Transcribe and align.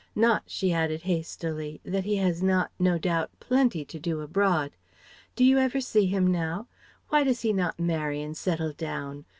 Not," 0.15 0.41
(she 0.47 0.73
added 0.73 1.03
hastily) 1.03 1.79
"that 1.83 2.05
he 2.05 2.15
has 2.15 2.41
not, 2.41 2.71
no 2.79 2.97
doubt, 2.97 3.29
plenty 3.39 3.85
to 3.85 3.99
do 3.99 4.21
abroad. 4.21 4.71
Do 5.35 5.43
you 5.45 5.59
ever 5.59 5.79
see 5.79 6.07
him 6.07 6.25
now? 6.25 6.65
Why 7.09 7.23
does 7.23 7.41
he 7.41 7.53
not 7.53 7.79
marry 7.79 8.19
and 8.19 8.35
settle 8.35 8.73
down? 8.73 9.25